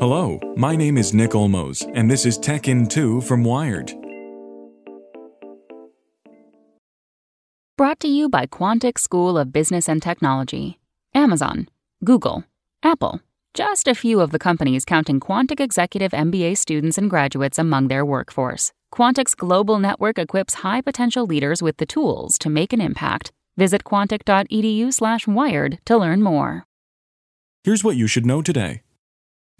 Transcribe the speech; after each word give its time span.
Hello, 0.00 0.40
my 0.56 0.74
name 0.76 0.96
is 0.96 1.12
Nick 1.12 1.32
Olmos, 1.32 1.86
and 1.94 2.10
this 2.10 2.24
is 2.24 2.38
Tech 2.38 2.68
in 2.68 2.86
2 2.86 3.20
from 3.20 3.44
Wired. 3.44 3.92
Brought 7.76 8.00
to 8.00 8.08
you 8.08 8.30
by 8.30 8.46
Quantic 8.46 8.98
School 8.98 9.36
of 9.36 9.52
Business 9.52 9.90
and 9.90 10.00
Technology, 10.00 10.80
Amazon, 11.12 11.68
Google, 12.02 12.44
Apple, 12.82 13.20
just 13.52 13.86
a 13.86 13.94
few 13.94 14.22
of 14.22 14.30
the 14.30 14.38
companies 14.38 14.86
counting 14.86 15.20
Quantic 15.20 15.60
Executive 15.60 16.12
MBA 16.12 16.56
students 16.56 16.96
and 16.96 17.10
graduates 17.10 17.58
among 17.58 17.88
their 17.88 18.02
workforce. 18.02 18.72
Quantic's 18.90 19.34
global 19.34 19.78
network 19.78 20.18
equips 20.18 20.54
high 20.64 20.80
potential 20.80 21.26
leaders 21.26 21.62
with 21.62 21.76
the 21.76 21.84
tools 21.84 22.38
to 22.38 22.48
make 22.48 22.72
an 22.72 22.80
impact. 22.80 23.32
Visit 23.58 23.84
quantic.edu/wired 23.84 25.78
to 25.84 25.98
learn 25.98 26.22
more. 26.22 26.64
Here's 27.64 27.84
what 27.84 27.96
you 27.98 28.06
should 28.06 28.24
know 28.24 28.40
today. 28.40 28.80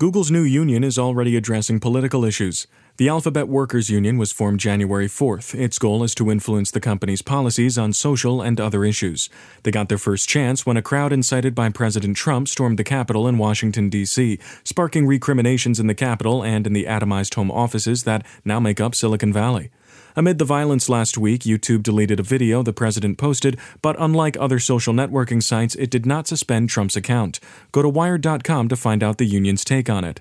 Google's 0.01 0.31
new 0.31 0.45
union 0.45 0.83
is 0.83 0.99
already 0.99 1.37
addressing 1.37 1.79
political 1.79 2.25
issues. 2.25 2.67
The 2.97 3.11
Alphabet 3.11 3.49
Workers 3.49 3.91
Union 3.91 4.17
was 4.17 4.33
formed 4.33 4.59
January 4.59 5.09
4th. 5.09 5.55
Its 5.55 5.79
goal 5.79 6.03
is 6.03 6.15
to 6.15 6.31
influence 6.31 6.71
the 6.71 6.81
company's 6.81 7.21
policies 7.21 7.77
on 7.77 7.93
social 7.93 8.41
and 8.41 8.59
other 8.59 8.83
issues. 8.83 9.29
They 9.63 9.71
got 9.71 9.91
their 9.91 9.99
first 9.99 10.27
chance 10.27 10.65
when 10.65 10.79
a 10.79 10.83
crowd 10.83 11.13
incited 11.13 11.55
by 11.55 11.69
President 11.69 12.17
Trump 12.17 12.49
stormed 12.49 12.79
the 12.79 12.83
Capitol 12.83 13.29
in 13.29 13.37
Washington, 13.37 13.91
D.C., 13.91 14.39
sparking 14.65 15.07
recriminations 15.07 15.79
in 15.79 15.87
the 15.87 15.95
Capitol 15.95 16.43
and 16.43 16.67
in 16.67 16.73
the 16.73 16.87
atomized 16.87 17.35
home 17.35 17.51
offices 17.51 18.05
that 18.05 18.25
now 18.43 18.59
make 18.59 18.81
up 18.81 18.95
Silicon 18.95 19.35
Valley. 19.35 19.69
Amid 20.17 20.39
the 20.39 20.45
violence 20.45 20.89
last 20.89 21.17
week, 21.17 21.43
YouTube 21.43 21.83
deleted 21.83 22.21
a 22.21 22.25
video 22.25 22.63
the 22.63 22.73
president 22.73 23.19
posted, 23.19 23.59
but 23.83 23.97
unlike 23.99 24.37
other 24.39 24.59
social 24.59 24.93
networking 24.93 25.43
sites, 25.43 25.75
it 25.77 25.91
did 25.91 26.07
not 26.07 26.27
suspend 26.27 26.69
Trump's 26.69 26.97
account. 26.97 27.41
Go 27.73 27.83
to 27.83 27.89
wired.com 27.89 28.69
to 28.69 28.77
find 28.77 29.03
out 29.03 29.19
the 29.19 29.25
union's 29.25 29.65
take 29.65 29.89
on 29.89 30.05
it. 30.05 30.21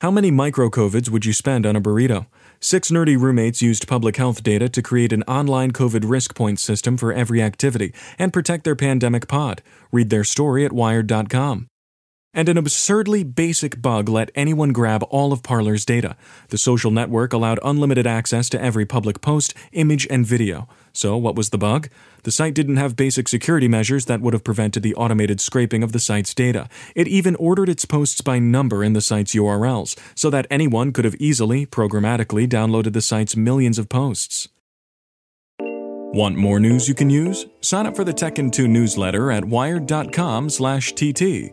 How 0.00 0.10
many 0.10 0.32
micro-COVIDs 0.32 1.10
would 1.10 1.24
you 1.24 1.32
spend 1.32 1.64
on 1.64 1.76
a 1.76 1.80
burrito? 1.80 2.26
Six 2.58 2.90
nerdy 2.90 3.16
roommates 3.16 3.62
used 3.62 3.86
public 3.86 4.16
health 4.16 4.42
data 4.42 4.68
to 4.68 4.82
create 4.82 5.12
an 5.12 5.22
online 5.24 5.70
COVID 5.70 6.02
risk 6.04 6.34
point 6.34 6.58
system 6.58 6.96
for 6.96 7.12
every 7.12 7.40
activity 7.40 7.94
and 8.18 8.32
protect 8.32 8.64
their 8.64 8.74
pandemic 8.74 9.28
pod. 9.28 9.62
Read 9.92 10.10
their 10.10 10.24
story 10.24 10.64
at 10.64 10.72
wired.com. 10.72 11.68
And 12.34 12.48
an 12.48 12.56
absurdly 12.56 13.24
basic 13.24 13.82
bug 13.82 14.08
let 14.08 14.30
anyone 14.34 14.72
grab 14.72 15.02
all 15.10 15.34
of 15.34 15.42
Parler's 15.42 15.84
data. 15.84 16.16
The 16.48 16.56
social 16.56 16.90
network 16.90 17.34
allowed 17.34 17.60
unlimited 17.62 18.06
access 18.06 18.48
to 18.50 18.60
every 18.60 18.84
public 18.86 19.20
post, 19.20 19.52
image, 19.72 20.06
and 20.08 20.24
video. 20.24 20.66
So, 20.94 21.18
what 21.18 21.36
was 21.36 21.50
the 21.50 21.58
bug? 21.58 21.90
The 22.22 22.32
site 22.32 22.54
didn't 22.54 22.78
have 22.78 22.96
basic 22.96 23.28
security 23.28 23.68
measures 23.68 24.06
that 24.06 24.22
would 24.22 24.32
have 24.32 24.44
prevented 24.44 24.82
the 24.82 24.94
automated 24.94 25.42
scraping 25.42 25.82
of 25.82 25.92
the 25.92 25.98
site's 25.98 26.34
data. 26.34 26.70
It 26.94 27.06
even 27.06 27.36
ordered 27.36 27.68
its 27.68 27.84
posts 27.84 28.22
by 28.22 28.38
number 28.38 28.82
in 28.82 28.94
the 28.94 29.02
site's 29.02 29.34
URLs, 29.34 29.94
so 30.14 30.30
that 30.30 30.46
anyone 30.50 30.92
could 30.92 31.04
have 31.04 31.16
easily, 31.16 31.66
programmatically 31.66 32.48
downloaded 32.48 32.94
the 32.94 33.02
site's 33.02 33.36
millions 33.36 33.78
of 33.78 33.90
posts. 33.90 34.48
Want 36.14 36.36
more 36.36 36.60
news 36.60 36.88
you 36.88 36.94
can 36.94 37.10
use? 37.10 37.44
Sign 37.60 37.86
up 37.86 37.96
for 37.96 38.04
the 38.04 38.12
Tech 38.12 38.38
in 38.38 38.50
2 38.50 38.68
newsletter 38.68 39.30
at 39.30 39.44
wired.com/tt. 39.44 41.52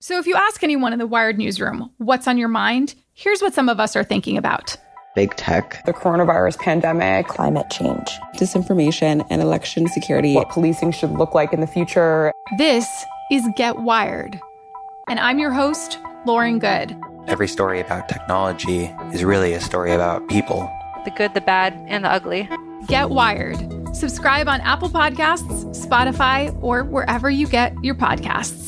So, 0.00 0.20
if 0.20 0.28
you 0.28 0.36
ask 0.36 0.62
anyone 0.62 0.92
in 0.92 1.00
the 1.00 1.08
Wired 1.08 1.38
newsroom 1.38 1.90
what's 1.98 2.28
on 2.28 2.38
your 2.38 2.46
mind, 2.48 2.94
here's 3.14 3.42
what 3.42 3.52
some 3.52 3.68
of 3.68 3.80
us 3.80 3.96
are 3.96 4.04
thinking 4.04 4.36
about 4.36 4.76
big 5.16 5.34
tech, 5.34 5.84
the 5.86 5.92
coronavirus 5.92 6.56
pandemic, 6.60 7.26
climate 7.26 7.68
change, 7.68 8.08
disinformation, 8.36 9.26
and 9.28 9.42
election 9.42 9.88
security, 9.88 10.34
what 10.34 10.50
policing 10.50 10.92
should 10.92 11.10
look 11.10 11.34
like 11.34 11.52
in 11.52 11.60
the 11.60 11.66
future. 11.66 12.32
This 12.58 12.86
is 13.32 13.42
Get 13.56 13.80
Wired. 13.80 14.38
And 15.08 15.18
I'm 15.18 15.40
your 15.40 15.50
host, 15.50 15.98
Lauren 16.24 16.60
Goode. 16.60 16.96
Every 17.26 17.48
story 17.48 17.80
about 17.80 18.08
technology 18.08 18.94
is 19.12 19.24
really 19.24 19.52
a 19.52 19.60
story 19.60 19.90
about 19.90 20.28
people 20.28 20.70
the 21.04 21.10
good, 21.10 21.34
the 21.34 21.40
bad, 21.40 21.74
and 21.88 22.04
the 22.04 22.08
ugly. 22.08 22.48
Get 22.86 23.10
Wired. 23.10 23.56
Subscribe 23.96 24.46
on 24.46 24.60
Apple 24.60 24.90
Podcasts, 24.90 25.64
Spotify, 25.74 26.56
or 26.62 26.84
wherever 26.84 27.28
you 27.28 27.48
get 27.48 27.74
your 27.82 27.96
podcasts. 27.96 28.67